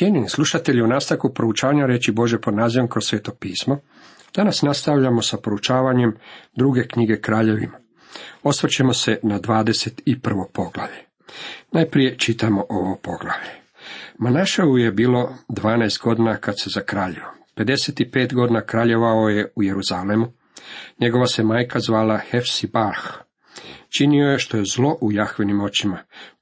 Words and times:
Cijenjeni 0.00 0.28
slušatelji 0.28 0.82
u 0.82 0.86
nastavku 0.86 1.34
proučavanja 1.34 1.86
reći 1.86 2.12
Bože 2.12 2.38
pod 2.40 2.54
nazivom 2.54 2.88
kroz 2.88 3.04
sveto 3.04 3.32
pismo, 3.40 3.80
danas 4.34 4.62
nastavljamo 4.62 5.22
sa 5.22 5.36
proučavanjem 5.36 6.16
druge 6.56 6.86
knjige 6.86 7.20
kraljevima. 7.20 7.78
Osvrćemo 8.42 8.92
se 8.92 9.18
na 9.22 9.40
21. 9.40 10.44
poglavlje. 10.52 11.04
Najprije 11.72 12.18
čitamo 12.18 12.64
ovo 12.68 12.96
poglavlje. 13.02 13.50
Manašavu 14.18 14.78
je 14.78 14.92
bilo 14.92 15.34
12 15.48 16.02
godina 16.02 16.36
kad 16.36 16.54
se 16.60 16.70
zakraljio. 16.74 17.24
55 17.56 18.34
godina 18.34 18.60
kraljevao 18.60 19.28
je 19.28 19.52
u 19.56 19.62
Jeruzalemu. 19.62 20.32
Njegova 21.00 21.26
se 21.26 21.44
majka 21.44 21.80
zvala 21.80 22.18
Hefsibah. 22.30 22.98
Činio 23.88 24.26
je 24.26 24.38
što 24.38 24.56
je 24.56 24.64
zlo 24.64 24.98
u 25.00 25.12
Jahvenim 25.12 25.60
očima, 25.60 25.98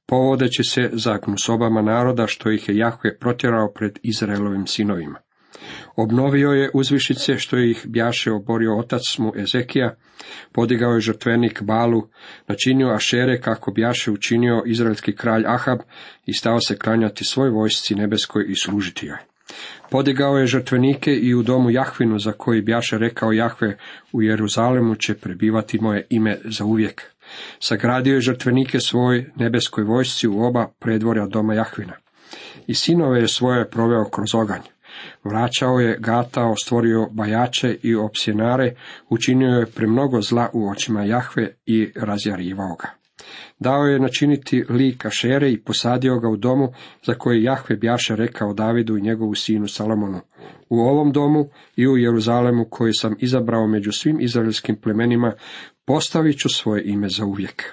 povodeći 0.09 0.63
se 0.63 0.89
za 0.93 1.17
gnusobama 1.25 1.81
naroda 1.81 2.27
što 2.27 2.51
ih 2.51 2.69
je 2.69 2.77
Jahve 2.77 3.17
protjerao 3.17 3.71
pred 3.75 3.99
Izraelovim 4.03 4.67
sinovima. 4.67 5.19
Obnovio 5.95 6.49
je 6.49 6.69
uzvišice 6.73 7.37
što 7.37 7.57
ih 7.57 7.85
bjaše 7.87 8.31
oborio 8.31 8.77
otac 8.77 9.17
mu 9.17 9.31
Ezekija, 9.35 9.95
podigao 10.51 10.93
je 10.93 11.01
žrtvenik 11.01 11.61
Balu, 11.61 12.07
načinio 12.47 12.87
Ašere 12.87 13.41
kako 13.41 13.71
bjaše 13.71 14.11
učinio 14.11 14.63
izraelski 14.65 15.15
kralj 15.15 15.43
Ahab 15.47 15.79
i 16.25 16.33
stao 16.33 16.59
se 16.59 16.77
klanjati 16.77 17.25
svoj 17.25 17.49
vojsci 17.49 17.95
nebeskoj 17.95 18.45
i 18.47 18.55
služiti 18.55 19.05
joj. 19.05 19.17
Podigao 19.89 20.37
je 20.37 20.47
žrtvenike 20.47 21.15
i 21.15 21.35
u 21.35 21.43
domu 21.43 21.69
Jahvinu 21.69 22.19
za 22.19 22.31
koji 22.31 22.61
bjaše 22.61 22.97
rekao 22.97 23.31
Jahve 23.31 23.77
u 24.11 24.21
Jeruzalemu 24.21 24.95
će 24.95 25.13
prebivati 25.13 25.79
moje 25.81 26.07
ime 26.09 26.37
za 26.43 26.65
uvijek. 26.65 27.01
Sagradio 27.59 28.15
je 28.15 28.21
žrtvenike 28.21 28.79
svoj 28.79 29.31
nebeskoj 29.35 29.83
vojsci 29.83 30.27
u 30.27 30.43
oba 30.43 30.67
predvorja 30.79 31.27
doma 31.27 31.53
Jahvina. 31.53 31.93
I 32.67 32.75
sinove 32.75 33.19
je 33.19 33.27
svoje 33.27 33.69
proveo 33.69 34.09
kroz 34.09 34.35
oganj. 34.35 34.61
Vraćao 35.23 35.79
je, 35.79 35.97
gatao, 35.99 36.55
stvorio 36.55 37.07
bajače 37.11 37.77
i 37.83 37.95
opsjenare, 37.95 38.75
učinio 39.09 39.49
je 39.49 39.65
premnogo 39.65 40.21
zla 40.21 40.49
u 40.53 40.69
očima 40.69 41.03
Jahve 41.03 41.55
i 41.65 41.91
razjarivao 41.95 42.75
ga. 42.75 42.99
Dao 43.59 43.83
je 43.83 43.99
načiniti 43.99 44.65
lik 44.69 45.05
Ašere 45.05 45.51
i 45.51 45.63
posadio 45.63 46.19
ga 46.19 46.29
u 46.29 46.37
domu 46.37 46.73
za 47.03 47.13
koji 47.13 47.43
Jahve 47.43 47.75
bjaše 47.75 48.15
rekao 48.15 48.53
Davidu 48.53 48.97
i 48.97 49.01
njegovu 49.01 49.35
sinu 49.35 49.67
Salomonu. 49.67 50.19
U 50.69 50.79
ovom 50.79 51.11
domu 51.11 51.49
i 51.75 51.87
u 51.87 51.97
Jeruzalemu 51.97 52.65
koji 52.69 52.93
sam 52.93 53.15
izabrao 53.19 53.67
među 53.67 53.91
svim 53.91 54.21
izraelskim 54.21 54.75
plemenima 54.81 55.33
postavit 55.89 56.39
ću 56.39 56.49
svoje 56.49 56.83
ime 56.85 57.09
za 57.09 57.25
uvijek. 57.25 57.63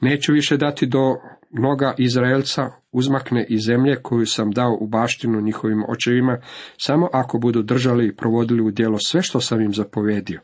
Neću 0.00 0.32
više 0.32 0.56
dati 0.56 0.86
do 0.86 1.16
noga 1.50 1.94
Izraelca 1.98 2.70
uzmakne 2.92 3.46
iz 3.48 3.60
zemlje 3.66 3.96
koju 4.02 4.26
sam 4.26 4.50
dao 4.50 4.78
u 4.80 4.86
baštinu 4.86 5.40
njihovim 5.40 5.84
očevima, 5.88 6.38
samo 6.76 7.08
ako 7.12 7.38
budu 7.38 7.62
držali 7.62 8.06
i 8.06 8.16
provodili 8.16 8.62
u 8.62 8.70
djelo 8.70 8.98
sve 8.98 9.22
što 9.22 9.40
sam 9.40 9.60
im 9.60 9.74
zapovedio. 9.74 10.40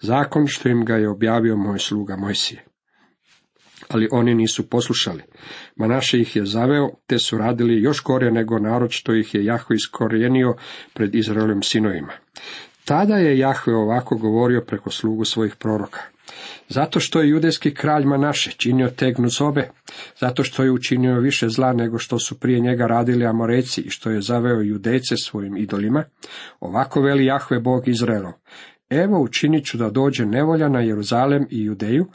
Zakon 0.00 0.46
što 0.46 0.68
im 0.68 0.84
ga 0.84 0.94
je 0.94 1.10
objavio 1.10 1.56
moj 1.56 1.78
sluga 1.78 2.16
Mojsije. 2.16 2.64
Ali 3.88 4.08
oni 4.12 4.34
nisu 4.34 4.70
poslušali. 4.70 5.22
Manaše 5.76 6.20
ih 6.20 6.36
je 6.36 6.46
zaveo, 6.46 6.90
te 7.06 7.18
su 7.18 7.38
radili 7.38 7.82
još 7.82 8.02
gore 8.02 8.30
nego 8.30 8.58
narod 8.58 8.90
što 8.90 9.14
ih 9.14 9.34
je 9.34 9.44
Jahve 9.44 9.76
iskorijenio 9.76 10.54
pred 10.94 11.14
Izraelovim 11.14 11.62
sinovima. 11.62 12.12
Tada 12.84 13.16
je 13.16 13.38
Jahve 13.38 13.74
ovako 13.74 14.16
govorio 14.16 14.64
preko 14.66 14.90
slugu 14.90 15.24
svojih 15.24 15.56
proroka. 15.56 16.11
Zato 16.68 17.00
što 17.00 17.20
je 17.20 17.28
judejski 17.28 17.74
kralj 17.74 18.04
Manaše 18.04 18.50
činio 18.50 18.88
tegnu 18.88 19.30
sobe, 19.30 19.70
zato 20.20 20.44
što 20.44 20.62
je 20.62 20.70
učinio 20.70 21.20
više 21.20 21.48
zla 21.48 21.72
nego 21.72 21.98
što 21.98 22.18
su 22.18 22.40
prije 22.40 22.60
njega 22.60 22.86
radili 22.86 23.26
Amoreci 23.26 23.80
i 23.80 23.90
što 23.90 24.10
je 24.10 24.20
zaveo 24.20 24.60
judejce 24.60 25.16
svojim 25.16 25.56
idolima, 25.56 26.04
ovako 26.60 27.00
veli 27.00 27.24
Jahve 27.24 27.60
Bog 27.60 27.88
Izraelov. 27.88 28.32
Evo 28.90 29.20
učinit 29.22 29.66
ću 29.66 29.78
da 29.78 29.90
dođe 29.90 30.26
nevolja 30.26 30.68
na 30.68 30.80
Jeruzalem 30.80 31.46
i 31.50 31.64
Judeju, 31.64 32.06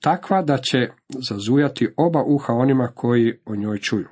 takva 0.00 0.42
da 0.42 0.58
će 0.58 0.88
zazujati 1.28 1.88
oba 1.96 2.22
uha 2.26 2.52
onima 2.52 2.88
koji 2.94 3.32
o 3.46 3.56
njoj 3.56 3.78
čuju. 3.78 4.08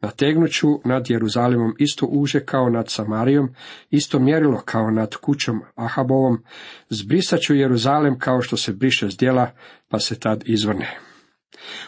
Nategnuću 0.00 0.68
nad 0.84 1.10
Jeruzalemom 1.10 1.74
isto 1.78 2.06
uže 2.06 2.40
kao 2.40 2.70
nad 2.70 2.90
Samarijom, 2.90 3.48
isto 3.90 4.18
mjerilo 4.18 4.62
kao 4.64 4.90
nad 4.90 5.16
kućom 5.16 5.60
Ahabovom, 5.74 6.44
zbrisat 6.88 7.40
ću 7.40 7.54
Jeruzalem 7.54 8.18
kao 8.18 8.40
što 8.40 8.56
se 8.56 8.72
briše 8.72 9.08
zdjela, 9.08 9.50
pa 9.88 9.98
se 9.98 10.20
tad 10.20 10.42
izvrne. 10.46 10.98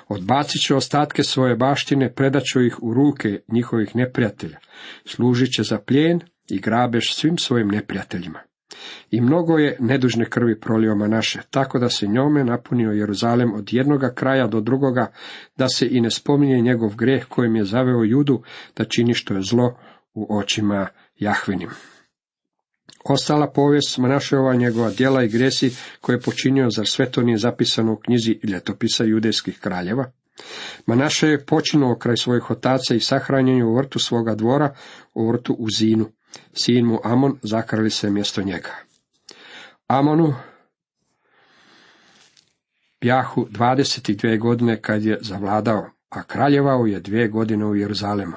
Odbacit 0.09 0.63
ću 0.63 0.77
ostatke 0.77 1.23
svoje 1.23 1.57
baštine, 1.57 2.15
predat 2.15 2.43
ću 2.53 2.61
ih 2.61 2.83
u 2.83 2.95
ruke 2.95 3.41
njihovih 3.49 3.97
neprijatelja, 3.97 4.59
služit 5.05 5.49
će 5.57 5.63
za 5.63 5.79
plijen 5.79 6.21
i 6.51 6.61
grabež 6.61 7.13
svim 7.13 7.39
svojim 7.39 7.69
neprijateljima. 7.69 8.50
I 9.11 9.21
mnogo 9.21 9.59
je 9.59 9.77
nedužne 9.81 10.25
krvi 10.25 10.61
prolio 10.61 10.95
naše, 10.95 11.41
tako 11.51 11.79
da 11.79 11.89
se 11.89 12.07
njome 12.07 12.45
napunio 12.45 12.91
Jeruzalem 12.91 13.55
od 13.55 13.73
jednoga 13.73 14.15
kraja 14.15 14.47
do 14.47 14.61
drugoga, 14.61 15.13
da 15.57 15.69
se 15.69 15.89
i 15.91 16.01
ne 16.01 16.11
spominje 16.11 16.61
njegov 16.61 16.97
greh 16.97 17.25
kojim 17.29 17.57
je 17.57 17.65
zaveo 17.65 18.05
judu, 18.05 18.43
da 18.77 18.85
čini 18.85 19.15
što 19.15 19.35
je 19.35 19.43
zlo 19.43 19.77
u 20.15 20.39
očima 20.39 20.87
Jahvinim. 21.19 21.71
Ostala 23.05 23.51
povijest 23.51 23.99
Manaševa 23.99 24.55
njegova 24.55 24.91
djela 24.91 25.25
i 25.25 25.29
gresi 25.29 25.77
koje 26.01 26.17
je 26.17 26.21
počinio, 26.21 26.71
za 26.71 26.85
sve 26.85 27.11
to 27.11 27.23
nije 27.23 27.39
zapisano 27.39 27.93
u 27.93 27.97
knjizi 27.97 28.39
ljetopisa 28.45 29.05
judejskih 29.05 29.59
kraljeva? 29.61 30.13
Manaše 30.87 31.29
je 31.29 31.45
počinuo 31.45 31.99
kraj 31.99 32.17
svojih 32.17 32.51
otaca 32.51 32.95
i 32.95 33.01
sahranjen 33.01 33.63
u 33.63 33.77
vrtu 33.77 33.99
svoga 33.99 34.35
dvora, 34.35 34.75
u 35.15 35.29
vrtu 35.29 35.57
u 35.59 35.71
Zinu. 35.71 36.07
Sin 36.53 36.87
mu 36.87 36.99
Amon 37.05 37.39
zakrali 37.43 37.91
se 37.91 38.11
mjesto 38.11 38.43
njega. 38.43 38.71
Amonu 39.87 40.35
Pjahu 42.99 43.47
22 43.51 44.39
godine 44.39 44.83
kad 44.83 45.05
je 45.05 45.19
zavladao, 45.21 45.91
a 46.11 46.23
kraljevao 46.23 46.87
je 46.87 47.01
dvije 47.01 47.29
godine 47.29 47.67
u 47.67 47.77
Jeruzalemu. 47.77 48.37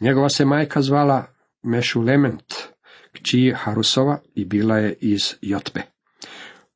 Njegova 0.00 0.28
se 0.28 0.44
majka 0.44 0.82
zvala 0.82 1.26
Mešulement, 1.62 2.54
kći 3.12 3.54
Harusova 3.56 4.18
i 4.34 4.44
bila 4.44 4.78
je 4.78 4.96
iz 5.00 5.34
Jotbe. 5.40 5.82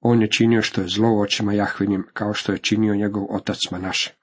On 0.00 0.22
je 0.22 0.30
činio 0.30 0.62
što 0.62 0.80
je 0.80 0.88
zlo 0.88 1.20
očima 1.20 1.52
Jahvinim, 1.52 2.06
kao 2.12 2.34
što 2.34 2.52
je 2.52 2.58
činio 2.58 2.94
njegov 2.94 3.26
otac 3.30 3.58
Manaše. 3.70 4.21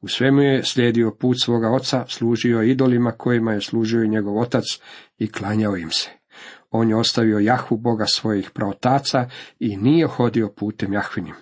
U 0.00 0.08
svemu 0.08 0.42
je 0.42 0.64
slijedio 0.64 1.10
put 1.20 1.36
svoga 1.40 1.70
oca, 1.70 2.04
služio 2.08 2.62
idolima 2.62 3.12
kojima 3.12 3.52
je 3.52 3.60
služio 3.60 4.02
i 4.02 4.08
njegov 4.08 4.38
otac 4.38 4.64
i 5.18 5.32
klanjao 5.32 5.76
im 5.76 5.90
se. 5.90 6.10
On 6.70 6.88
je 6.88 6.96
ostavio 6.96 7.38
Jahvu 7.38 7.76
Boga 7.76 8.06
svojih 8.06 8.50
praotaca 8.50 9.28
i 9.58 9.76
nije 9.76 10.06
hodio 10.06 10.52
putem 10.56 10.92
Jahvinim. 10.92 11.34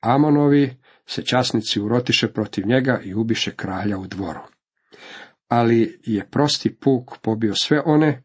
Amonovi 0.00 0.76
se 1.06 1.22
časnici 1.22 1.80
urotiše 1.80 2.28
protiv 2.28 2.66
njega 2.66 3.00
i 3.04 3.14
ubiše 3.14 3.50
kralja 3.50 3.98
u 3.98 4.06
dvoru. 4.06 4.40
Ali 5.48 6.00
je 6.04 6.26
prosti 6.30 6.74
puk 6.74 7.18
pobio 7.22 7.54
sve 7.54 7.82
one 7.84 8.22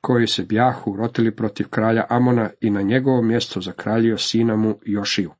koji 0.00 0.26
se 0.26 0.44
bjahu 0.44 0.92
urotili 0.92 1.36
protiv 1.36 1.68
kralja 1.68 2.06
Amona 2.08 2.50
i 2.60 2.70
na 2.70 2.82
njegovo 2.82 3.22
mjesto 3.22 3.60
zakraljio 3.60 4.18
sina 4.18 4.56
mu 4.56 4.78
Jošiju. 4.86 5.32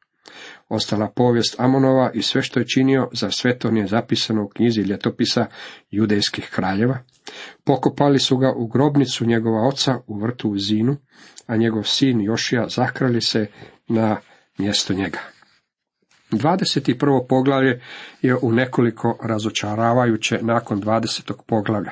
Ostala 0.68 1.08
povijest 1.16 1.60
Amonova 1.60 2.10
i 2.14 2.22
sve 2.22 2.42
što 2.42 2.60
je 2.60 2.68
činio, 2.68 3.08
za 3.12 3.30
sve 3.30 3.58
to 3.58 3.70
nije 3.70 3.86
zapisano 3.86 4.44
u 4.44 4.48
knjizi 4.48 4.80
ljetopisa 4.80 5.46
judejskih 5.90 6.50
kraljeva. 6.52 6.98
Pokopali 7.64 8.18
su 8.18 8.36
ga 8.36 8.52
u 8.56 8.66
grobnicu 8.66 9.26
njegova 9.26 9.68
oca 9.68 9.98
u 10.06 10.18
vrtu 10.18 10.50
u 10.50 10.58
Zinu, 10.58 10.96
a 11.46 11.56
njegov 11.56 11.82
sin 11.82 12.20
Jošija 12.20 12.68
zakrali 12.68 13.20
se 13.20 13.46
na 13.88 14.16
mjesto 14.58 14.94
njega. 14.94 15.18
21. 16.32 17.26
poglavlje 17.28 17.80
je 18.22 18.36
u 18.42 18.52
nekoliko 18.52 19.18
razočaravajuće 19.22 20.38
nakon 20.42 20.82
20. 20.82 21.32
poglavlja. 21.46 21.90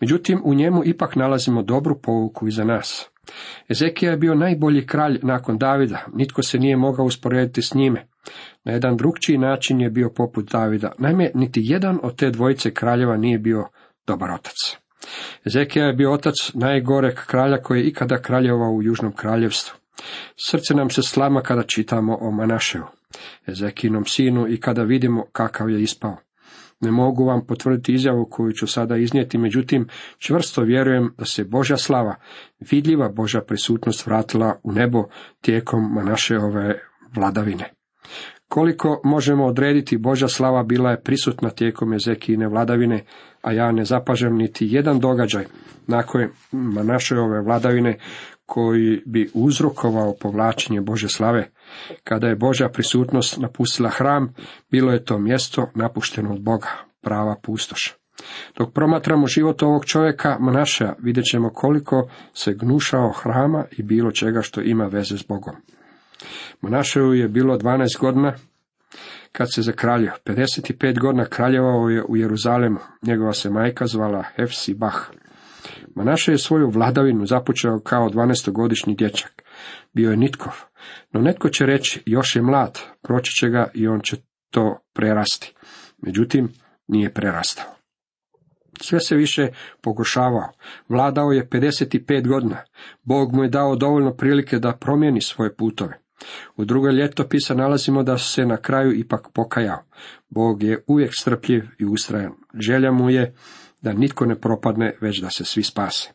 Međutim, 0.00 0.40
u 0.44 0.54
njemu 0.54 0.82
ipak 0.84 1.16
nalazimo 1.16 1.62
dobru 1.62 2.00
pouku 2.02 2.48
i 2.48 2.50
za 2.50 2.64
nas. 2.64 3.10
Ezekija 3.68 4.10
je 4.10 4.16
bio 4.16 4.34
najbolji 4.34 4.86
kralj 4.86 5.18
nakon 5.22 5.58
Davida, 5.58 6.04
nitko 6.14 6.42
se 6.42 6.58
nije 6.58 6.76
mogao 6.76 7.06
usporediti 7.06 7.62
s 7.62 7.74
njime. 7.74 8.06
Na 8.64 8.72
jedan 8.72 8.96
drugčiji 8.96 9.38
način 9.38 9.80
je 9.80 9.90
bio 9.90 10.10
poput 10.16 10.50
Davida. 10.50 10.92
Naime, 10.98 11.30
niti 11.34 11.60
jedan 11.64 11.98
od 12.02 12.16
te 12.16 12.30
dvojice 12.30 12.74
kraljeva 12.74 13.16
nije 13.16 13.38
bio 13.38 13.64
dobar 14.06 14.30
otac. 14.30 14.54
Ezekija 15.46 15.84
je 15.86 15.92
bio 15.92 16.12
otac 16.12 16.34
najgoreg 16.54 17.14
kralja 17.26 17.62
koji 17.62 17.80
je 17.80 17.86
ikada 17.86 18.22
kraljevao 18.22 18.72
u 18.72 18.82
Južnom 18.82 19.12
kraljevstvu. 19.12 19.78
Srce 20.46 20.74
nam 20.74 20.90
se 20.90 21.02
slama 21.02 21.40
kada 21.40 21.62
čitamo 21.62 22.18
o 22.20 22.30
Manaševu, 22.30 22.86
Ezekinom 23.46 24.04
sinu 24.04 24.48
i 24.48 24.60
kada 24.60 24.82
vidimo 24.82 25.24
kakav 25.32 25.70
je 25.70 25.82
ispao. 25.82 26.16
Ne 26.80 26.90
mogu 26.90 27.24
vam 27.24 27.46
potvrditi 27.46 27.94
izjavu 27.94 28.26
koju 28.30 28.52
ću 28.52 28.66
sada 28.66 28.96
iznijeti, 28.96 29.38
međutim, 29.38 29.88
čvrsto 30.18 30.62
vjerujem 30.62 31.14
da 31.18 31.24
se 31.24 31.44
Božja 31.44 31.76
slava, 31.76 32.14
vidljiva 32.70 33.08
Božja 33.08 33.40
prisutnost 33.40 34.06
vratila 34.06 34.60
u 34.62 34.72
nebo 34.72 35.04
tijekom 35.40 35.98
naše 36.04 36.38
ove 36.38 36.80
vladavine. 37.16 37.70
Koliko 38.48 39.00
možemo 39.04 39.46
odrediti, 39.46 39.98
Božja 39.98 40.28
slava 40.28 40.62
bila 40.62 40.90
je 40.90 41.02
prisutna 41.02 41.50
tijekom 41.50 41.92
Ezekijine 41.92 42.48
vladavine, 42.48 43.04
a 43.42 43.52
ja 43.52 43.72
ne 43.72 43.84
zapažem 43.84 44.36
niti 44.36 44.66
jedan 44.70 45.00
događaj 45.00 45.44
nakon 45.86 46.20
ove 47.18 47.40
vladavine 47.42 47.98
koji 48.52 49.02
bi 49.06 49.30
uzrokovao 49.34 50.14
povlačenje 50.20 50.80
Bože 50.80 51.08
slave. 51.08 51.50
Kada 52.04 52.26
je 52.26 52.36
Božja 52.36 52.68
prisutnost 52.68 53.38
napustila 53.38 53.90
hram, 53.90 54.34
bilo 54.70 54.92
je 54.92 55.04
to 55.04 55.18
mjesto 55.18 55.70
napušteno 55.74 56.32
od 56.32 56.40
Boga, 56.40 56.68
prava 57.00 57.36
pustoš. 57.42 57.94
Dok 58.58 58.72
promatramo 58.72 59.26
život 59.26 59.62
ovog 59.62 59.84
čovjeka, 59.84 60.36
Manaša, 60.40 60.94
vidjet 60.98 61.26
ćemo 61.30 61.50
koliko 61.50 62.10
se 62.34 62.54
gnušao 62.54 63.12
hrama 63.12 63.64
i 63.78 63.82
bilo 63.82 64.10
čega 64.10 64.42
što 64.42 64.60
ima 64.60 64.84
veze 64.84 65.18
s 65.18 65.26
Bogom. 65.28 65.54
Manaševu 66.60 67.14
je 67.14 67.28
bilo 67.28 67.58
12 67.58 68.00
godina 68.00 68.34
kad 69.32 69.54
se 69.54 69.62
zakraljio. 69.62 70.12
55 70.24 70.98
godina 71.00 71.24
kraljevao 71.24 71.88
je 71.88 72.04
u 72.08 72.16
Jeruzalemu. 72.16 72.78
Njegova 73.02 73.32
se 73.32 73.50
majka 73.50 73.86
zvala 73.86 74.24
Hefsi 74.36 74.74
Bah. 74.74 75.20
Manaše 75.94 76.32
je 76.32 76.38
svoju 76.38 76.70
vladavinu 76.70 77.26
započeo 77.26 77.80
kao 77.80 78.08
12-godišnji 78.08 78.96
dječak. 78.96 79.42
Bio 79.92 80.10
je 80.10 80.16
nitkov, 80.16 80.52
no 81.12 81.20
netko 81.20 81.48
će 81.48 81.66
reći, 81.66 82.02
još 82.06 82.36
je 82.36 82.42
mlad, 82.42 82.78
proći 83.02 83.32
će 83.32 83.48
ga 83.48 83.70
i 83.74 83.88
on 83.88 84.00
će 84.00 84.16
to 84.50 84.78
prerasti. 84.92 85.54
Međutim, 85.98 86.48
nije 86.88 87.14
prerastao. 87.14 87.80
Sve 88.80 89.00
se 89.00 89.16
više 89.16 89.48
pogoršavao. 89.82 90.52
Vladao 90.88 91.32
je 91.32 91.48
55 91.48 92.28
godina. 92.28 92.56
Bog 93.02 93.32
mu 93.32 93.42
je 93.42 93.48
dao 93.48 93.76
dovoljno 93.76 94.14
prilike 94.14 94.58
da 94.58 94.76
promijeni 94.80 95.20
svoje 95.20 95.56
putove. 95.56 96.00
U 96.56 96.64
drugoj 96.64 96.92
ljetopisa 96.92 97.54
nalazimo 97.54 98.02
da 98.02 98.18
se 98.18 98.46
na 98.46 98.56
kraju 98.56 98.92
ipak 98.92 99.28
pokajao. 99.34 99.82
Bog 100.28 100.62
je 100.62 100.84
uvijek 100.86 101.10
strpljiv 101.20 101.64
i 101.78 101.84
ustrajan. 101.84 102.32
Želja 102.54 102.92
mu 102.92 103.10
je 103.10 103.34
da 103.82 103.92
nitko 103.92 104.26
ne 104.26 104.40
propadne, 104.40 104.94
već 105.00 105.20
da 105.20 105.30
se 105.30 105.44
svi 105.44 105.62
spase. 105.62 106.10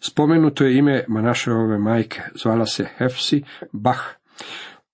Spomenuto 0.00 0.64
je 0.64 0.78
ime 0.78 1.04
Manašeove 1.08 1.78
majke, 1.78 2.20
zvala 2.42 2.66
se 2.66 2.86
Hefsi 2.98 3.42
Bah. 3.72 4.00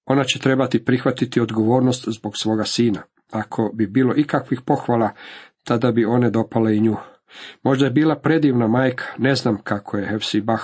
Ona 0.07 0.25
će 0.25 0.39
trebati 0.39 0.85
prihvatiti 0.85 1.41
odgovornost 1.41 2.09
zbog 2.09 2.37
svoga 2.37 2.65
sina. 2.65 3.03
Ako 3.31 3.71
bi 3.75 3.87
bilo 3.87 4.15
ikakvih 4.17 4.61
pohvala, 4.61 5.11
tada 5.65 5.93
bi 5.93 6.05
one 6.05 6.31
dopale 6.31 6.77
i 6.77 6.81
nju. 6.81 6.97
Možda 7.63 7.85
je 7.85 7.91
bila 7.91 8.17
predivna 8.17 8.69
majka, 8.69 9.05
ne 9.19 9.35
znam 9.35 9.59
kako 9.63 9.97
je 9.97 10.19
Bah 10.43 10.63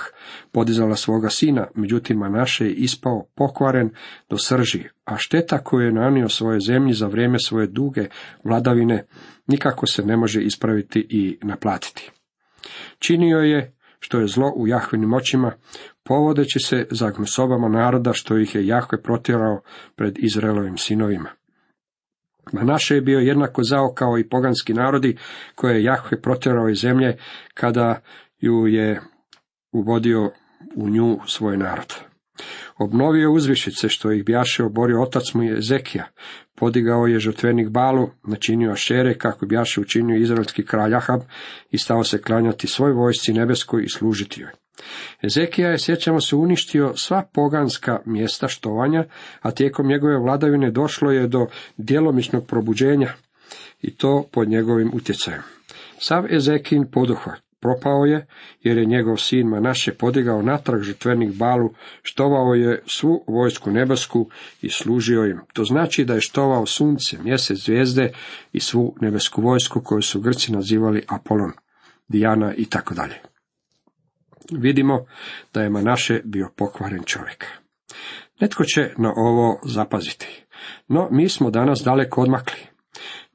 podizala 0.51 0.95
svoga 0.95 1.29
sina, 1.29 1.67
međutim 1.75 2.17
Manaše 2.17 2.65
je 2.65 2.73
ispao 2.73 3.25
pokvaren 3.35 3.89
do 4.29 4.37
srži, 4.37 4.83
a 5.05 5.17
šteta 5.17 5.57
koju 5.57 5.85
je 5.85 5.93
nanio 5.93 6.29
svoje 6.29 6.59
zemlji 6.59 6.93
za 6.93 7.07
vrijeme 7.07 7.39
svoje 7.39 7.67
duge 7.67 8.05
vladavine 8.43 9.05
nikako 9.47 9.87
se 9.87 10.05
ne 10.05 10.17
može 10.17 10.43
ispraviti 10.43 11.07
i 11.09 11.37
naplatiti. 11.41 12.11
Činio 12.99 13.37
je 13.37 13.73
što 13.99 14.19
je 14.19 14.27
zlo 14.27 14.53
u 14.55 14.67
Jahvinim 14.67 15.13
očima, 15.13 15.51
povodeći 16.03 16.59
se 16.59 16.87
za 16.91 17.11
gnusobama 17.11 17.69
naroda 17.69 18.13
što 18.13 18.37
ih 18.37 18.55
je 18.55 18.67
Jahve 18.67 19.01
protjerao 19.01 19.61
pred 19.95 20.17
Izraelovim 20.19 20.77
sinovima. 20.77 21.29
Manaše 22.53 22.95
je 22.95 23.01
bio 23.01 23.19
jednako 23.19 23.63
zao 23.63 23.93
kao 23.93 24.17
i 24.17 24.29
poganski 24.29 24.73
narodi 24.73 25.17
koje 25.55 25.75
je 25.75 25.83
Jahve 25.83 26.21
protjerao 26.21 26.69
iz 26.69 26.77
zemlje 26.77 27.17
kada 27.53 28.01
ju 28.39 28.67
je 28.67 29.01
uvodio 29.71 30.31
u 30.75 30.89
nju 30.89 31.19
svoj 31.25 31.57
narod. 31.57 31.93
Obnovio 32.77 33.31
uzvišice 33.31 33.89
što 33.89 34.11
ih 34.11 34.25
bjaše 34.25 34.63
oborio 34.63 35.01
otac 35.01 35.33
mu 35.33 35.43
je 35.43 35.57
Ezekija, 35.57 36.05
podigao 36.55 37.05
je 37.05 37.19
žrtvenik 37.19 37.69
Balu, 37.69 38.09
načinio 38.27 38.75
šere 38.75 39.17
kako 39.17 39.45
bjaše 39.45 39.81
učinio 39.81 40.17
izraelski 40.17 40.65
kralj 40.65 40.95
Ahab 40.95 41.21
i 41.71 41.77
stao 41.77 42.03
se 42.03 42.21
klanjati 42.21 42.67
svoj 42.67 42.91
vojsci 42.91 43.33
nebeskoj 43.33 43.83
i 43.83 43.89
služiti 43.89 44.41
joj. 44.41 44.66
Ezekija 45.23 45.69
je, 45.69 45.79
sjećamo 45.79 46.21
se, 46.21 46.35
uništio 46.35 46.93
sva 46.95 47.23
poganska 47.33 47.99
mjesta 48.05 48.47
štovanja, 48.47 49.05
a 49.41 49.51
tijekom 49.51 49.87
njegove 49.87 50.17
vladavine 50.17 50.71
došlo 50.71 51.11
je 51.11 51.27
do 51.27 51.47
djelomičnog 51.77 52.47
probuđenja 52.47 53.13
i 53.81 53.95
to 53.95 54.25
pod 54.31 54.49
njegovim 54.49 54.91
utjecajem. 54.93 55.41
Sav 55.99 56.33
Ezekin 56.33 56.85
poduhvat 56.91 57.47
propao 57.59 58.05
je, 58.05 58.25
jer 58.61 58.77
je 58.77 58.85
njegov 58.85 59.17
sin 59.17 59.47
Manaše 59.47 59.93
podigao 59.93 60.41
natrag 60.41 60.81
žrtvenik 60.81 61.33
Balu, 61.35 61.73
štovao 62.03 62.53
je 62.53 62.83
svu 62.85 63.23
vojsku 63.27 63.71
nebesku 63.71 64.29
i 64.61 64.69
služio 64.69 65.25
im. 65.25 65.39
To 65.53 65.63
znači 65.63 66.05
da 66.05 66.13
je 66.13 66.21
štovao 66.21 66.65
sunce, 66.65 67.17
mjesec, 67.23 67.57
zvijezde 67.57 68.11
i 68.53 68.59
svu 68.59 68.95
nebesku 69.01 69.41
vojsku 69.41 69.81
koju 69.81 70.01
su 70.01 70.21
Grci 70.21 70.51
nazivali 70.51 71.03
Apolon, 71.07 71.51
Dijana 72.07 72.53
i 72.53 72.65
tako 72.65 72.93
dalje 72.93 73.36
vidimo 74.51 75.05
da 75.53 75.61
je 75.61 75.69
Manaše 75.69 76.21
bio 76.25 76.49
pokvaren 76.55 77.03
čovjek. 77.05 77.45
Netko 78.39 78.63
će 78.63 78.93
na 78.97 79.13
ovo 79.15 79.59
zapaziti. 79.65 80.45
No, 80.87 81.07
mi 81.11 81.29
smo 81.29 81.51
danas 81.51 81.81
daleko 81.85 82.21
odmakli. 82.21 82.59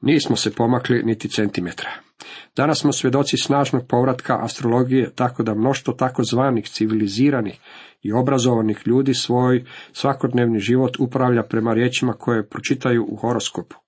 Nismo 0.01 0.35
se 0.35 0.53
pomakli 0.53 1.03
niti 1.03 1.29
centimetra. 1.29 1.89
Danas 2.55 2.79
smo 2.79 2.91
svjedoci 2.91 3.37
snažnog 3.37 3.83
povratka 3.89 4.37
astrologije, 4.41 5.11
tako 5.15 5.43
da 5.43 5.55
mnoštvo 5.55 5.93
takozvanih 5.93 6.65
civiliziranih 6.65 7.59
i 8.01 8.13
obrazovanih 8.13 8.81
ljudi 8.85 9.13
svoj 9.13 9.65
svakodnevni 9.93 10.59
život 10.59 10.97
upravlja 10.99 11.43
prema 11.43 11.73
riječima 11.73 12.13
koje 12.13 12.49
pročitaju 12.49 13.05
u 13.09 13.15
horoskopu. 13.15 13.82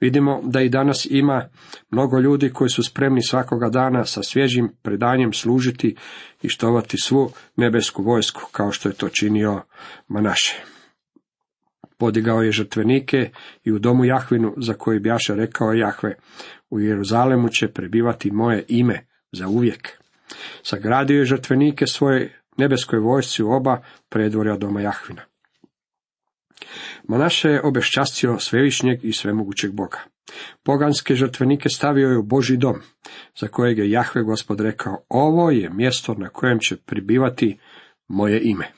Vidimo 0.00 0.40
da 0.44 0.60
i 0.60 0.68
danas 0.68 1.06
ima 1.10 1.48
mnogo 1.90 2.18
ljudi 2.18 2.50
koji 2.50 2.70
su 2.70 2.82
spremni 2.82 3.22
svakoga 3.22 3.68
dana 3.68 4.04
sa 4.04 4.22
svježim 4.22 4.72
predanjem 4.82 5.32
služiti 5.32 5.96
i 6.42 6.48
štovati 6.48 6.96
svu 7.02 7.30
nebesku 7.56 8.02
vojsku, 8.02 8.42
kao 8.52 8.72
što 8.72 8.88
je 8.88 8.94
to 8.94 9.08
činio 9.08 9.62
Manaše. 10.08 10.62
Podigao 11.98 12.42
je 12.42 12.52
žrtvenike 12.52 13.30
i 13.64 13.72
u 13.72 13.78
domu 13.78 14.04
Jahvinu, 14.04 14.54
za 14.56 14.74
koji 14.74 15.00
bjaše 15.00 15.34
rekao 15.34 15.72
Jahve, 15.72 16.14
u 16.70 16.80
Jeruzalemu 16.80 17.48
će 17.48 17.68
prebivati 17.68 18.30
moje 18.30 18.64
ime 18.68 19.06
za 19.32 19.48
uvijek. 19.48 19.88
Sagradio 20.62 21.18
je 21.18 21.24
žrtvenike 21.24 21.86
svoje 21.86 22.40
nebeskoj 22.56 22.98
vojsci 22.98 23.42
u 23.42 23.50
oba 23.50 23.82
predvorja 24.08 24.56
doma 24.56 24.80
Jahvina. 24.80 25.22
Manaše 27.08 27.48
je 27.48 27.62
obeščastio 27.62 28.38
svevišnjeg 28.38 29.04
i 29.04 29.12
svemogućeg 29.12 29.72
Boga. 29.72 29.98
Poganske 30.62 31.14
žrtvenike 31.14 31.68
stavio 31.68 32.08
je 32.08 32.18
u 32.18 32.22
Boži 32.22 32.56
dom, 32.56 32.80
za 33.40 33.48
kojeg 33.48 33.78
je 33.78 33.90
Jahve 33.90 34.22
gospod 34.22 34.60
rekao, 34.60 35.04
ovo 35.08 35.50
je 35.50 35.70
mjesto 35.70 36.14
na 36.14 36.28
kojem 36.28 36.58
će 36.60 36.76
pribivati 36.76 37.58
moje 38.08 38.40
ime. 38.44 38.72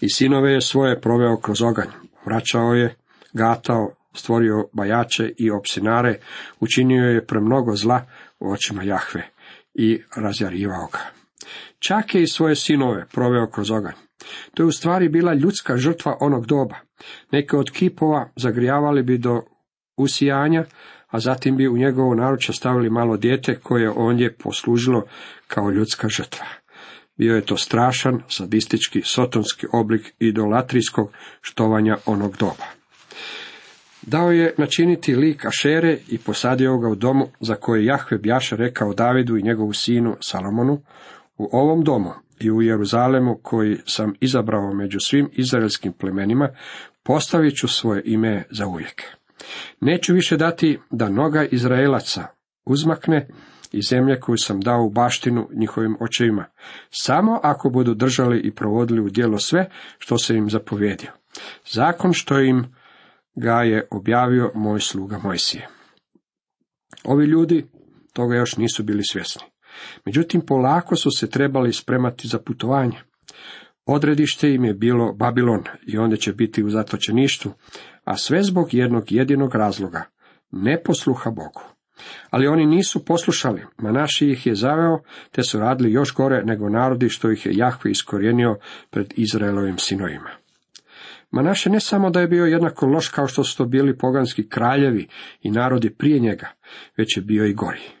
I 0.00 0.08
sinove 0.08 0.52
je 0.52 0.60
svoje 0.60 1.00
proveo 1.00 1.40
kroz 1.40 1.62
oganj, 1.62 1.90
vraćao 2.26 2.74
je, 2.74 2.94
gatao, 3.32 3.94
stvorio 4.14 4.68
bajače 4.72 5.32
i 5.38 5.50
opsinare, 5.50 6.20
učinio 6.60 7.04
je 7.04 7.26
premnogo 7.26 7.76
zla 7.76 8.06
u 8.40 8.52
očima 8.52 8.82
Jahve 8.82 9.30
i 9.74 10.02
razjarivao 10.16 10.88
ga. 10.92 10.98
Čak 11.78 12.14
je 12.14 12.22
i 12.22 12.26
svoje 12.26 12.56
sinove 12.56 13.06
proveo 13.12 13.50
kroz 13.50 13.70
oganj. 13.70 14.09
To 14.54 14.62
je 14.62 14.66
u 14.66 14.72
stvari 14.72 15.08
bila 15.08 15.34
ljudska 15.34 15.76
žrtva 15.76 16.16
onog 16.20 16.46
doba. 16.46 16.76
Neke 17.32 17.56
od 17.56 17.70
kipova 17.70 18.30
zagrijavali 18.36 19.02
bi 19.02 19.18
do 19.18 19.42
usijanja, 19.96 20.64
a 21.06 21.20
zatim 21.20 21.56
bi 21.56 21.68
u 21.68 21.76
njegovo 21.76 22.14
naručje 22.14 22.54
stavili 22.54 22.90
malo 22.90 23.16
dijete 23.16 23.54
koje 23.54 23.90
ondje 23.90 24.32
poslužilo 24.32 25.02
kao 25.46 25.70
ljudska 25.70 26.08
žrtva. 26.08 26.46
Bio 27.16 27.34
je 27.34 27.46
to 27.46 27.56
strašan, 27.56 28.22
sadistički, 28.28 29.02
sotonski 29.04 29.66
oblik 29.72 30.14
idolatrijskog 30.18 31.12
štovanja 31.40 31.96
onog 32.06 32.36
doba. 32.36 32.64
Dao 34.02 34.30
je 34.30 34.54
načiniti 34.58 35.14
lik 35.14 35.44
Ašere 35.44 35.98
i 36.08 36.18
posadio 36.18 36.78
ga 36.78 36.88
u 36.88 36.94
domu 36.94 37.28
za 37.40 37.54
koje 37.54 37.84
Jahve 37.84 38.18
bjaša 38.18 38.56
rekao 38.56 38.94
Davidu 38.94 39.36
i 39.36 39.42
njegovu 39.42 39.72
sinu 39.72 40.16
Salomonu, 40.20 40.82
u 41.38 41.48
ovom 41.52 41.84
domu 41.84 42.10
i 42.40 42.50
u 42.50 42.62
Jeruzalemu 42.62 43.40
koji 43.42 43.78
sam 43.86 44.14
izabrao 44.20 44.74
među 44.74 44.98
svim 45.00 45.28
izraelskim 45.32 45.92
plemenima, 45.92 46.48
postavit 47.02 47.56
ću 47.56 47.68
svoje 47.68 48.02
ime 48.04 48.44
za 48.50 48.66
uvijek. 48.66 49.02
Neću 49.80 50.14
više 50.14 50.36
dati 50.36 50.78
da 50.90 51.08
noga 51.08 51.44
Izraelaca 51.44 52.26
uzmakne 52.64 53.28
i 53.72 53.82
zemlje 53.82 54.20
koju 54.20 54.36
sam 54.36 54.60
dao 54.60 54.84
u 54.84 54.90
baštinu 54.90 55.48
njihovim 55.54 55.96
očevima, 56.00 56.44
samo 56.90 57.40
ako 57.42 57.70
budu 57.70 57.94
držali 57.94 58.40
i 58.40 58.54
provodili 58.54 59.00
u 59.00 59.10
djelo 59.10 59.38
sve 59.38 59.70
što 59.98 60.18
se 60.18 60.36
im 60.36 60.50
zapovjedio. 60.50 61.10
Zakon 61.70 62.12
što 62.12 62.40
im 62.40 62.74
ga 63.34 63.62
je 63.62 63.88
objavio 63.90 64.50
moj 64.54 64.80
sluga 64.80 65.18
Mojsije. 65.18 65.68
Ovi 67.04 67.24
ljudi 67.24 67.66
toga 68.12 68.36
još 68.36 68.56
nisu 68.56 68.82
bili 68.82 69.04
svjesni. 69.04 69.49
Međutim, 70.06 70.40
polako 70.46 70.96
su 70.96 71.10
se 71.10 71.30
trebali 71.30 71.72
spremati 71.72 72.28
za 72.28 72.38
putovanje. 72.38 72.96
Odredište 73.86 74.54
im 74.54 74.64
je 74.64 74.74
bilo 74.74 75.12
Babilon 75.12 75.64
i 75.86 75.98
onda 75.98 76.16
će 76.16 76.32
biti 76.32 76.64
u 76.64 76.70
zatočeništvu, 76.70 77.52
a 78.04 78.16
sve 78.16 78.42
zbog 78.42 78.74
jednog 78.74 79.12
jedinog 79.12 79.54
razloga, 79.54 80.04
neposluha 80.50 81.30
Bogu. 81.30 81.62
Ali 82.30 82.46
oni 82.46 82.66
nisu 82.66 83.04
poslušali, 83.04 83.62
Manaši 83.78 84.30
ih 84.30 84.46
je 84.46 84.54
zaveo, 84.54 84.98
te 85.30 85.42
su 85.42 85.58
radili 85.58 85.92
još 85.92 86.14
gore 86.14 86.42
nego 86.44 86.68
narodi 86.68 87.08
što 87.08 87.30
ih 87.30 87.46
je 87.46 87.52
Jahve 87.54 87.90
iskorijenio 87.90 88.56
pred 88.90 89.12
Izraelovim 89.16 89.78
sinovima. 89.78 90.30
Manaše 91.30 91.70
ne 91.70 91.80
samo 91.80 92.10
da 92.10 92.20
je 92.20 92.28
bio 92.28 92.44
jednako 92.44 92.86
loš 92.86 93.08
kao 93.08 93.26
što 93.26 93.44
su 93.44 93.56
to 93.56 93.64
bili 93.64 93.98
poganski 93.98 94.48
kraljevi 94.48 95.08
i 95.42 95.50
narodi 95.50 95.90
prije 95.90 96.18
njega, 96.18 96.48
već 96.96 97.16
je 97.16 97.22
bio 97.22 97.46
i 97.46 97.54
gori. 97.54 97.99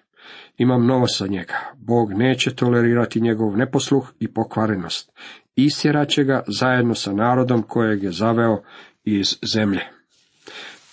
Imam 0.60 0.86
novo 0.86 1.06
sa 1.06 1.26
njega. 1.26 1.54
Bog 1.76 2.12
neće 2.12 2.54
tolerirati 2.54 3.20
njegov 3.20 3.56
neposluh 3.56 4.12
i 4.20 4.28
pokvarenost. 4.28 5.12
Istjerat 5.56 6.08
će 6.08 6.24
ga 6.24 6.42
zajedno 6.46 6.94
sa 6.94 7.12
narodom 7.12 7.62
kojeg 7.62 8.02
je 8.02 8.12
zaveo 8.12 8.62
iz 9.04 9.36
zemlje. 9.54 9.80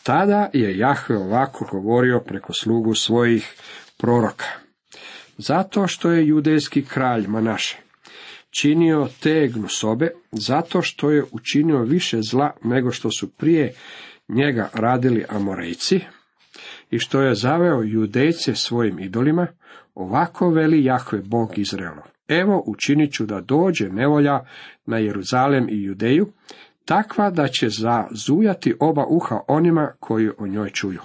Tada 0.04 0.50
je 0.54 0.78
Jahve 0.78 1.18
ovako 1.18 1.68
govorio 1.72 2.20
preko 2.20 2.54
slugu 2.54 2.94
svojih 2.94 3.56
proroka. 3.98 4.46
Zato 5.38 5.88
što 5.88 6.12
je 6.12 6.28
judejski 6.28 6.86
kralj 6.86 7.28
Manaše 7.28 7.78
činio 8.50 9.08
tegnu 9.24 9.68
sobe, 9.68 10.12
zato 10.32 10.82
što 10.82 11.12
je 11.12 11.24
učinio 11.32 11.82
više 11.82 12.22
zla 12.22 12.52
nego 12.64 12.92
što 12.92 13.10
su 13.12 13.30
prije 13.30 13.74
njega 14.28 14.70
radili 14.74 15.26
Amorejci, 15.30 16.00
i 16.90 17.00
što 17.00 17.22
je 17.22 17.36
zaveo 17.36 17.82
judejce 17.84 18.56
svojim 18.56 19.00
idolima, 19.00 19.48
ovako 19.96 20.50
veli 20.50 20.84
Jahve 20.84 21.22
Bog 21.22 21.58
Izraelov. 21.58 22.06
Evo 22.28 22.64
učinit 22.66 23.14
ću 23.14 23.26
da 23.26 23.42
dođe 23.42 23.90
nevolja 23.90 24.46
na 24.86 24.98
Jeruzalem 24.98 25.68
i 25.70 25.84
Judeju, 25.84 26.28
takva 26.86 27.30
da 27.30 27.48
će 27.48 27.70
zazujati 27.70 28.76
oba 28.80 29.06
uha 29.10 29.40
onima 29.48 29.92
koji 30.00 30.30
o 30.38 30.48
njoj 30.48 30.70
čuju. 30.70 31.02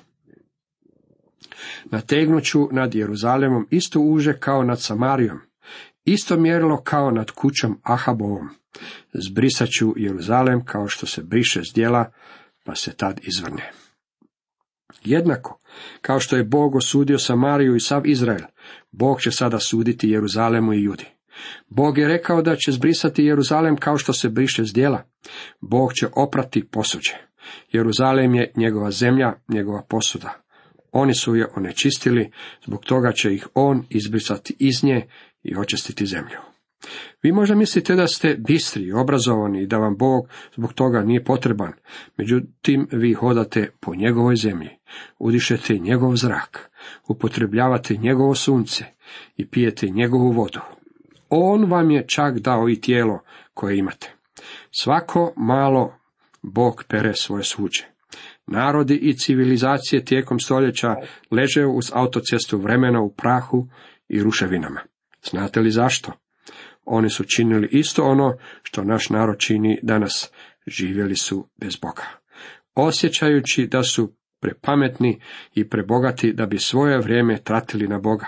Nategnuću 1.85 2.69
nad 2.73 2.95
Jeruzalemom 2.95 3.67
isto 3.71 4.01
uže 4.01 4.39
kao 4.39 4.65
nad 4.65 4.81
Samarijom, 4.81 5.39
isto 6.05 6.37
mjerilo 6.37 6.83
kao 6.83 7.11
nad 7.11 7.31
kućom 7.31 7.81
Ahabovom. 7.83 8.49
Zbrisat 9.13 9.69
ću 9.79 9.95
Jeruzalem 9.97 10.65
kao 10.65 10.89
što 10.89 11.07
se 11.07 11.23
briše 11.23 11.65
s 11.65 11.75
dijela, 11.75 12.11
pa 12.65 12.75
se 12.75 12.93
tad 12.97 13.21
izvrne. 13.23 13.73
Jednako, 15.05 15.59
kao 16.01 16.21
što 16.21 16.37
je 16.37 16.45
Bog 16.45 16.75
osudio 16.75 17.19
Samariju 17.19 17.77
i 17.77 17.81
sav 17.81 18.07
Izrael, 18.07 18.41
Bog 18.93 19.21
će 19.21 19.31
sada 19.31 19.59
suditi 19.59 20.09
Jeruzalemu 20.09 20.73
i 20.73 20.83
Judi. 20.83 21.07
Bog 21.69 21.99
je 21.99 22.09
rekao 22.09 22.43
da 22.43 22.57
će 22.57 22.73
zbrisati 22.73 23.25
Jeruzalem 23.25 23.77
kao 23.77 23.99
što 23.99 24.13
se 24.13 24.29
briše 24.29 24.65
s 24.65 24.73
dijela. 24.73 25.03
Bog 25.61 25.93
će 25.95 26.09
oprati 26.17 26.65
posuđe. 26.65 27.13
Jeruzalem 27.73 28.35
je 28.35 28.53
njegova 28.57 28.91
zemlja, 28.91 29.33
njegova 29.49 29.83
posuda. 29.89 30.43
Oni 30.93 31.15
su 31.15 31.35
je 31.37 31.49
onečistili, 31.57 32.31
zbog 32.67 32.85
toga 32.85 33.13
će 33.13 33.35
ih 33.35 33.47
on 33.55 33.87
izbrisati 33.91 34.57
iz 34.59 34.85
nje 34.85 35.07
i 35.43 35.57
očistiti 35.57 36.07
zemlju. 36.07 36.52
Vi 37.23 37.33
možda 37.33 37.55
mislite 37.55 37.95
da 37.95 38.07
ste 38.07 38.37
bistri 38.39 38.93
obrazovani 38.93 39.63
i 39.63 39.67
da 39.67 39.79
vam 39.79 39.97
Bog 39.97 40.29
zbog 40.55 40.73
toga 40.73 41.03
nije 41.03 41.25
potreban, 41.25 41.73
međutim 42.17 42.89
vi 42.93 43.13
hodate 43.13 43.71
po 43.81 43.95
njegovoj 43.95 44.37
zemlji, 44.37 44.71
udišete 45.19 45.79
njegov 45.79 46.17
zrak, 46.17 46.71
upotrebljavate 47.09 47.97
njegovo 47.97 48.35
sunce 48.35 48.85
i 49.37 49.49
pijete 49.49 49.89
njegovu 49.91 50.31
vodu. 50.31 50.61
On 51.29 51.71
vam 51.71 51.91
je 51.91 52.07
čak 52.07 52.39
dao 52.39 52.69
i 52.69 52.81
tijelo 52.81 53.21
koje 53.55 53.79
imate. 53.79 54.13
Svako 54.71 55.33
malo 55.37 55.95
Bog 56.43 56.85
pere 56.89 57.15
svoje 57.15 57.45
suđe. 57.45 57.85
Narodi 58.47 58.95
i 58.95 59.15
civilizacije 59.15 60.05
tijekom 60.05 60.41
stoljeća 60.41 60.97
leže 61.31 61.67
uz 61.67 61.91
autocestu 61.95 62.59
vremena 62.59 63.01
u 63.01 63.15
prahu 63.15 63.69
i 64.09 64.23
ruševinama. 64.23 64.81
Znate 65.31 65.61
li 65.61 65.71
zašto? 65.71 66.13
Oni 66.85 67.11
su 67.11 67.25
činili 67.25 67.69
isto 67.71 68.05
ono 68.05 68.37
što 68.63 68.85
naš 68.85 69.11
narod 69.11 69.39
čini 69.39 69.79
danas. 69.83 70.31
Živjeli 70.67 71.17
su 71.17 71.49
bez 71.57 71.77
Boga. 71.77 72.03
Osjećajući 72.75 73.67
da 73.67 73.83
su 73.83 74.13
prepametni 74.41 75.21
i 75.55 75.69
prebogati 75.69 76.33
da 76.33 76.47
bi 76.47 76.59
svoje 76.59 76.99
vrijeme 76.99 77.43
tratili 77.43 77.89
na 77.89 77.99
Boga. 77.99 78.27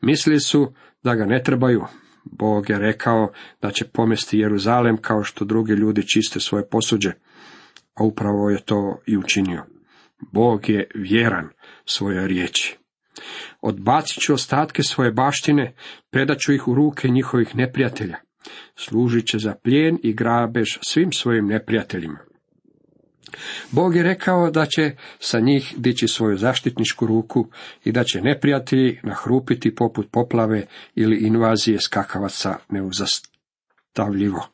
Mislili 0.00 0.40
su 0.40 0.72
da 1.02 1.14
ga 1.14 1.24
ne 1.24 1.42
trebaju. 1.42 1.84
Bog 2.24 2.70
je 2.70 2.78
rekao 2.78 3.32
da 3.62 3.70
će 3.70 3.84
pomesti 3.84 4.38
Jeruzalem 4.38 4.96
kao 4.96 5.22
što 5.22 5.44
drugi 5.44 5.72
ljudi 5.72 6.08
čiste 6.08 6.40
svoje 6.40 6.68
posuđe, 6.68 7.12
a 7.94 8.04
upravo 8.04 8.50
je 8.50 8.64
to 8.64 9.02
i 9.06 9.16
učinio. 9.16 9.64
Bog 10.32 10.68
je 10.68 10.90
vjeran 10.94 11.48
svojoj 11.84 12.28
riječi. 12.28 12.78
Odbacit 13.62 14.22
ću 14.22 14.34
ostatke 14.34 14.82
svoje 14.82 15.12
baštine, 15.12 15.74
predat 16.10 16.38
ću 16.38 16.52
ih 16.52 16.68
u 16.68 16.74
ruke 16.74 17.08
njihovih 17.08 17.56
neprijatelja. 17.56 18.16
Služit 18.76 19.26
će 19.26 19.38
za 19.38 19.54
plijen 19.54 19.98
i 20.02 20.12
grabež 20.12 20.78
svim 20.82 21.12
svojim 21.12 21.46
neprijateljima. 21.46 22.18
Bog 23.70 23.96
je 23.96 24.02
rekao 24.02 24.50
da 24.50 24.66
će 24.66 24.96
sa 25.18 25.40
njih 25.40 25.74
dići 25.76 26.08
svoju 26.08 26.36
zaštitničku 26.36 27.06
ruku 27.06 27.48
i 27.84 27.92
da 27.92 28.04
će 28.04 28.20
neprijatelji 28.20 29.00
nahrupiti 29.02 29.74
poput 29.74 30.10
poplave 30.10 30.66
ili 30.94 31.16
invazije 31.16 31.80
skakavaca 31.80 32.56
neuzastavljivo. 32.68 34.48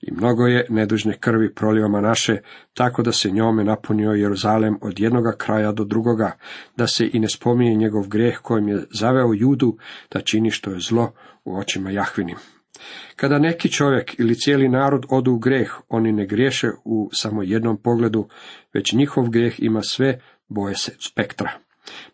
I 0.00 0.12
mnogo 0.12 0.46
je 0.46 0.66
nedužne 0.68 1.16
krvi 1.20 1.54
prolio 1.54 1.88
naše, 1.88 2.36
tako 2.74 3.02
da 3.02 3.12
se 3.12 3.30
njome 3.30 3.64
napunio 3.64 4.10
Jeruzalem 4.10 4.78
od 4.80 5.00
jednoga 5.00 5.32
kraja 5.38 5.72
do 5.72 5.84
drugoga, 5.84 6.32
da 6.76 6.86
se 6.86 7.10
i 7.12 7.18
ne 7.18 7.28
spominje 7.28 7.76
njegov 7.76 8.08
grijeh 8.08 8.38
kojim 8.42 8.68
je 8.68 8.84
zaveo 8.90 9.34
judu 9.34 9.76
da 10.12 10.20
čini 10.20 10.50
što 10.50 10.70
je 10.70 10.80
zlo 10.80 11.12
u 11.44 11.58
očima 11.58 11.90
Jahvinim. 11.90 12.36
Kada 13.16 13.38
neki 13.38 13.70
čovjek 13.70 14.18
ili 14.18 14.34
cijeli 14.34 14.68
narod 14.68 15.06
odu 15.10 15.32
u 15.32 15.38
grijeh, 15.38 15.72
oni 15.88 16.12
ne 16.12 16.26
griješe 16.26 16.68
u 16.84 17.10
samo 17.12 17.42
jednom 17.42 17.76
pogledu, 17.76 18.28
već 18.74 18.92
njihov 18.92 19.28
grijeh 19.30 19.54
ima 19.58 19.82
sve 19.82 20.20
boje 20.48 20.76
se 20.76 20.92
spektra. 21.00 21.50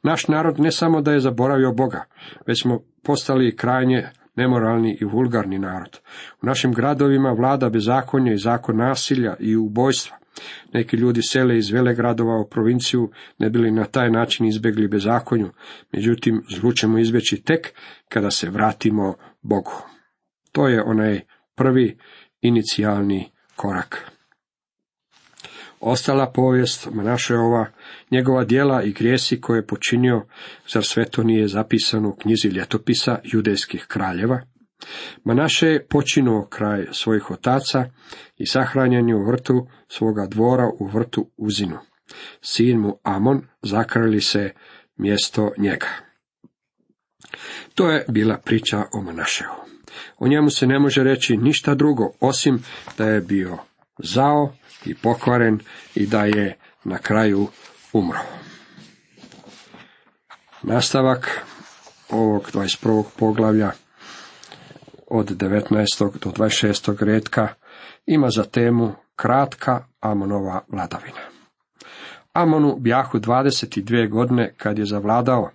Naš 0.03 0.29
narod 0.29 0.61
ne 0.61 0.73
samo 0.73 1.01
da 1.01 1.13
je 1.13 1.21
zaboravio 1.21 1.73
Boga, 1.73 2.05
već 2.47 2.63
smo 2.63 2.83
postali 3.03 3.57
krajnje 3.57 4.09
nemoralni 4.37 4.99
i 5.01 5.05
vulgarni 5.05 5.59
narod. 5.59 6.01
U 6.43 6.47
našim 6.47 6.73
gradovima 6.73 7.33
vlada 7.33 7.69
bezakonje 7.69 8.35
i 8.35 8.39
zakon 8.39 8.77
nasilja 8.77 9.37
i 9.41 9.57
ubojstva. 9.57 10.17
Neki 10.73 10.97
ljudi 10.97 11.23
sele 11.23 11.59
iz 11.59 11.71
vele 11.71 11.95
gradova 11.95 12.41
u 12.41 12.49
provinciju, 12.49 13.11
ne 13.39 13.51
bili 13.51 13.71
na 13.71 13.85
taj 13.85 14.11
način 14.11 14.47
izbjegli 14.47 14.89
bezakonju, 14.89 15.51
međutim 15.93 16.43
zlu 16.57 16.73
ćemo 16.73 16.99
izbjeći 16.99 17.43
tek 17.43 17.75
kada 18.09 18.31
se 18.31 18.51
vratimo 18.51 19.15
Bogu. 19.43 19.83
To 20.53 20.69
je 20.69 20.83
onaj 20.83 21.21
prvi 21.55 21.99
inicijalni 22.41 23.31
korak. 23.57 24.14
Ostala 25.87 26.31
povijest 26.31 26.89
ova 27.31 27.67
njegova 28.11 28.45
djela 28.45 28.83
i 28.83 28.93
grijesi 28.93 29.41
koje 29.41 29.59
je 29.59 29.67
počinio, 29.67 30.27
zar 30.73 30.85
sve 30.85 31.05
to 31.05 31.23
nije 31.23 31.49
zapisano 31.49 32.09
u 32.09 32.17
knjizi 32.17 32.49
ljetopisa 32.49 33.19
judejskih 33.25 33.87
kraljeva? 33.89 34.41
Manaše 35.25 35.67
je 35.67 35.87
počinuo 35.87 36.47
kraj 36.47 36.87
svojih 36.93 37.31
otaca 37.31 37.85
i 38.37 38.47
sahranjen 38.47 39.09
je 39.09 39.17
u 39.17 39.27
vrtu 39.27 39.67
svoga 39.89 40.27
dvora 40.27 40.71
u 40.81 40.87
vrtu 40.87 41.31
Uzinu. 41.37 41.79
Sin 42.41 42.81
mu 42.81 42.99
Amon 43.03 43.47
zakrali 43.63 44.21
se 44.21 44.53
mjesto 44.97 45.53
njega. 45.59 45.89
To 47.75 47.91
je 47.91 48.05
bila 48.09 48.37
priča 48.37 48.85
o 48.93 49.03
Manaševu. 49.03 49.55
O 50.19 50.29
njemu 50.29 50.51
se 50.51 50.67
ne 50.67 50.79
može 50.79 51.03
reći 51.03 51.37
ništa 51.37 51.75
drugo, 51.75 52.13
osim 52.21 52.63
da 52.99 53.09
je 53.09 53.21
bio 53.21 53.59
zao 53.99 54.53
i 54.87 54.95
pokvaren 54.95 55.61
i 55.95 56.07
da 56.07 56.25
je 56.25 56.57
na 56.85 56.99
kraju 56.99 57.49
umro. 57.93 58.19
Nastavak 60.63 61.45
ovog 62.11 62.51
21. 62.53 63.05
poglavlja 63.19 63.71
od 65.11 65.31
19. 65.31 66.19
do 66.19 66.31
26. 66.31 67.05
redka 67.05 67.49
ima 68.07 68.31
za 68.31 68.45
temu 68.45 68.93
kratka 69.17 69.85
Amonova 70.01 70.65
vladavina. 70.69 71.21
Amonu 72.33 72.77
bjahu 72.79 73.19
22 73.19 74.11
godine 74.11 74.55
kad 74.57 74.79
je 74.79 74.85
zavladao, 74.85 75.51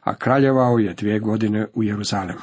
a 0.00 0.14
kraljevao 0.14 0.78
je 0.78 0.94
dvije 0.94 1.18
godine 1.18 1.66
u 1.74 1.82
Jeruzalemu. 1.82 2.40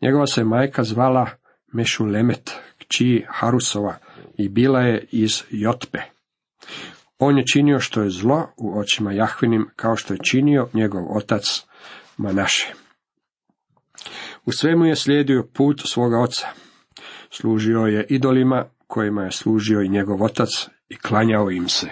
Njegova 0.00 0.26
se 0.26 0.44
majka 0.44 0.84
zvala 0.84 1.26
Mešulemet, 1.72 2.52
kći 2.78 3.26
Harusova, 3.28 3.94
i 4.38 4.48
bila 4.48 4.80
je 4.80 5.06
iz 5.10 5.42
Jotpe. 5.50 5.98
On 7.18 7.38
je 7.38 7.44
činio 7.52 7.80
što 7.80 8.02
je 8.02 8.10
zlo 8.10 8.48
u 8.56 8.78
očima 8.78 9.12
Jahvinim, 9.12 9.70
kao 9.76 9.96
što 9.96 10.14
je 10.14 10.18
činio 10.30 10.68
njegov 10.72 11.16
otac 11.16 11.62
Manaše. 12.16 12.72
U 14.44 14.52
svemu 14.52 14.84
je 14.84 14.96
slijedio 14.96 15.48
put 15.54 15.80
svoga 15.84 16.18
oca. 16.18 16.46
Služio 17.30 17.80
je 17.80 18.06
idolima 18.08 18.64
kojima 18.86 19.22
je 19.22 19.32
služio 19.32 19.80
i 19.80 19.88
njegov 19.88 20.22
otac 20.22 20.48
i 20.88 20.96
klanjao 20.96 21.50
im 21.50 21.68
se. 21.68 21.90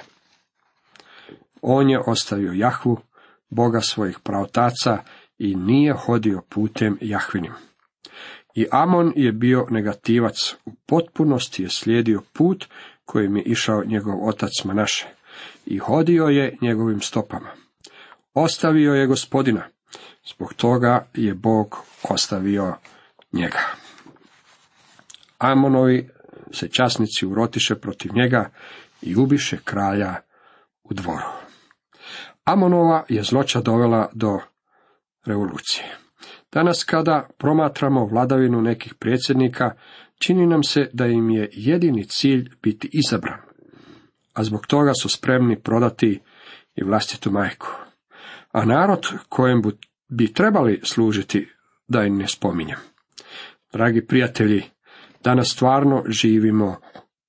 On 1.62 1.90
je 1.90 2.00
ostavio 2.06 2.52
Jahvu, 2.52 3.00
Boga 3.50 3.80
svojih 3.80 4.18
praotaca 4.24 4.98
i 5.38 5.54
nije 5.54 5.92
hodio 5.92 6.42
putem 6.48 6.98
Jahvinim. 7.00 7.52
I 8.54 8.66
Amon 8.70 9.12
je 9.16 9.32
bio 9.32 9.66
negativac, 9.70 10.54
u 10.64 10.72
potpunosti 10.86 11.62
je 11.62 11.70
slijedio 11.70 12.22
put 12.32 12.66
kojim 13.04 13.36
je 13.36 13.42
išao 13.42 13.84
njegov 13.84 14.28
otac 14.28 14.50
Manaše 14.64 15.06
i 15.66 15.78
hodio 15.78 16.24
je 16.24 16.56
njegovim 16.60 17.00
stopama. 17.00 17.48
Ostavio 18.34 18.94
je 18.94 19.06
gospodina, 19.06 19.62
zbog 20.34 20.54
toga 20.54 21.06
je 21.14 21.34
Bog 21.34 21.76
ostavio 22.02 22.74
njega. 23.32 23.60
Amonovi 25.38 26.08
se 26.52 26.68
časnici 26.68 27.26
urotiše 27.26 27.74
protiv 27.74 28.10
njega 28.14 28.50
i 29.02 29.16
ubiše 29.16 29.58
kralja 29.64 30.14
u 30.82 30.94
dvoru. 30.94 31.24
Amonova 32.44 33.04
je 33.08 33.22
zloća 33.22 33.60
dovela 33.60 34.08
do 34.12 34.40
revolucije. 35.24 35.98
Danas 36.52 36.84
kada 36.84 37.28
promatramo 37.38 38.06
vladavinu 38.06 38.62
nekih 38.62 38.94
predsjednika, 38.94 39.70
čini 40.18 40.46
nam 40.46 40.62
se 40.62 40.90
da 40.92 41.06
im 41.06 41.30
je 41.30 41.48
jedini 41.52 42.04
cilj 42.04 42.50
biti 42.62 42.90
izabran, 42.92 43.40
a 44.32 44.44
zbog 44.44 44.66
toga 44.66 44.92
su 45.02 45.08
spremni 45.08 45.60
prodati 45.62 46.20
i 46.74 46.84
vlastitu 46.84 47.30
majku. 47.30 47.68
A 48.52 48.64
narod 48.64 49.06
kojem 49.28 49.62
bi 50.08 50.32
trebali 50.32 50.80
služiti, 50.84 51.48
da 51.88 52.02
im 52.02 52.16
ne 52.16 52.28
spominjem. 52.28 52.78
Dragi 53.72 54.06
prijatelji, 54.06 54.62
danas 55.24 55.52
stvarno 55.52 56.04
živimo 56.08 56.76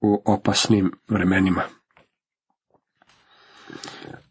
u 0.01 0.21
opasnim 0.25 0.91
vremenima. 1.07 1.61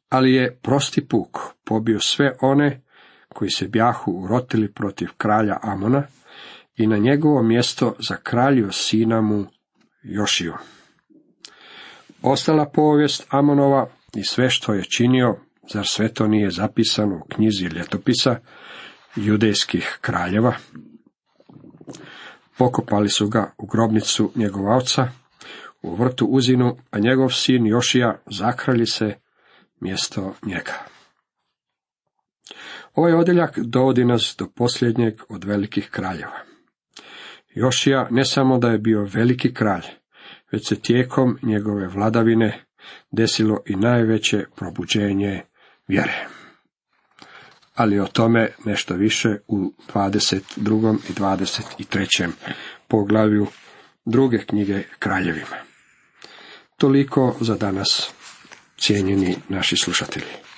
Ali 0.08 0.32
je 0.32 0.58
prosti 0.62 1.08
puk 1.08 1.38
pobio 1.64 2.00
sve 2.00 2.32
one 2.40 2.82
koji 3.34 3.50
se 3.50 3.68
bjahu 3.68 4.12
urotili 4.12 4.72
protiv 4.72 5.08
kralja 5.16 5.58
Amona 5.62 6.02
i 6.76 6.86
na 6.86 6.96
njegovo 6.96 7.42
mjesto 7.42 7.94
zakraljio 7.98 8.72
sina 8.72 9.20
mu 9.20 9.46
Jošiju. 10.02 10.54
Ostala 12.22 12.66
povijest 12.66 13.26
Amonova 13.28 13.86
i 14.14 14.24
sve 14.24 14.50
što 14.50 14.74
je 14.74 14.84
činio, 14.84 15.36
zar 15.72 15.86
sve 15.86 16.14
to 16.14 16.26
nije 16.26 16.50
zapisano 16.50 17.16
u 17.16 17.28
knjizi 17.28 17.64
ljetopisa 17.64 18.36
judejskih 19.16 19.98
kraljeva? 20.00 20.54
Pokopali 22.58 23.08
su 23.08 23.28
ga 23.28 23.54
u 23.58 23.66
grobnicu 23.66 24.32
njegova 24.34 24.76
oca, 24.76 25.08
u 25.82 25.94
vrtu 25.94 26.26
Uzinu, 26.26 26.76
a 26.90 26.98
njegov 26.98 27.28
sin 27.28 27.66
Jošija 27.66 28.18
zakralji 28.26 28.86
se 28.86 29.14
mjesto 29.80 30.34
njega. 30.46 30.72
Ovaj 32.94 33.12
odjeljak 33.12 33.58
dovodi 33.58 34.04
nas 34.04 34.34
do 34.38 34.46
posljednjeg 34.54 35.14
od 35.28 35.44
velikih 35.44 35.88
kraljeva. 35.90 36.38
Jošija 37.54 38.08
ne 38.10 38.24
samo 38.24 38.58
da 38.58 38.68
je 38.68 38.78
bio 38.78 39.08
veliki 39.12 39.54
kralj, 39.54 39.84
već 40.52 40.68
se 40.68 40.80
tijekom 40.80 41.38
njegove 41.42 41.88
vladavine 41.88 42.64
desilo 43.10 43.58
i 43.66 43.76
najveće 43.76 44.44
probuđenje 44.56 45.42
vjere. 45.88 46.26
Ali 47.74 48.00
o 48.00 48.06
tome 48.06 48.48
nešto 48.64 48.94
više 48.94 49.36
u 49.46 49.72
22. 49.94 50.98
i 51.10 51.12
23. 51.12 52.28
poglavlju 52.88 53.46
druge 54.04 54.38
knjige 54.38 54.82
kraljevima. 54.98 55.56
Toliko 56.76 57.36
za 57.40 57.56
danas, 57.56 58.12
cijenjeni 58.78 59.36
naši 59.48 59.76
slušatelji. 59.76 60.51